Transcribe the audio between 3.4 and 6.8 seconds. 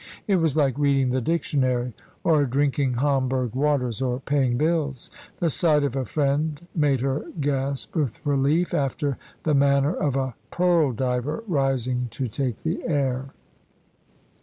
waters, or paying bills. The sight of a friend